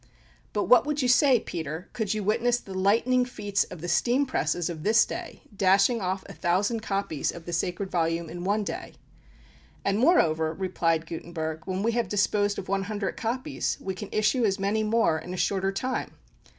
(But 0.51 0.63
what 0.63 0.83
would 0.87 1.03
you 1.03 1.07
say, 1.07 1.39
Peter, 1.39 1.87
could 1.93 2.11
you 2.15 2.23
witness 2.23 2.59
the 2.59 2.73
lightning 2.73 3.23
feats 3.23 3.65
of 3.65 3.81
the 3.81 3.87
steam 3.87 4.25
presses 4.25 4.67
of 4.67 4.81
this 4.81 5.05
day, 5.05 5.43
dashing 5.55 6.01
off 6.01 6.23
a 6.27 6.33
thousand 6.33 6.79
copies 6.79 7.31
of 7.31 7.45
the 7.45 7.53
sacred 7.53 7.91
volume 7.91 8.27
in 8.27 8.43
one 8.43 8.63
day?) 8.63 8.95
"And 9.85 9.99
moreover," 9.99 10.55
replied 10.55 11.05
Gutenberg, 11.05 11.67
"when 11.67 11.83
we 11.83 11.91
have 11.91 12.09
disposed 12.09 12.57
of 12.57 12.67
one 12.67 12.85
hundred 12.85 13.15
copies, 13.15 13.77
we 13.79 13.93
can 13.93 14.09
issue 14.11 14.43
as 14.43 14.57
many 14.57 14.81
more 14.81 15.19
in 15.19 15.35
a 15.35 15.37
shorter 15.37 15.71
time." 15.71 16.11